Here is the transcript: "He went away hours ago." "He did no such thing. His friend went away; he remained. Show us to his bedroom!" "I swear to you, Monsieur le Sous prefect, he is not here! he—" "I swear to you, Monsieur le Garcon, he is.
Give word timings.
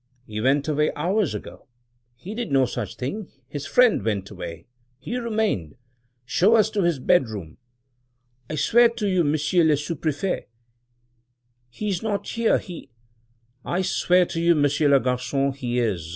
"He 0.25 0.41
went 0.41 0.67
away 0.67 0.91
hours 0.95 1.35
ago." 1.35 1.67
"He 2.15 2.33
did 2.33 2.51
no 2.51 2.65
such 2.65 2.95
thing. 2.95 3.27
His 3.47 3.67
friend 3.67 4.03
went 4.03 4.31
away; 4.31 4.65
he 4.97 5.15
remained. 5.17 5.75
Show 6.25 6.55
us 6.55 6.71
to 6.71 6.81
his 6.81 6.97
bedroom!" 6.97 7.59
"I 8.49 8.55
swear 8.55 8.89
to 8.89 9.07
you, 9.07 9.23
Monsieur 9.23 9.63
le 9.63 9.77
Sous 9.77 9.95
prefect, 9.99 10.49
he 11.69 11.89
is 11.89 12.01
not 12.01 12.27
here! 12.29 12.57
he—" 12.57 12.89
"I 13.77 13.83
swear 13.83 14.25
to 14.25 14.41
you, 14.41 14.55
Monsieur 14.55 14.89
le 14.89 14.99
Garcon, 14.99 15.53
he 15.53 15.77
is. 15.77 16.09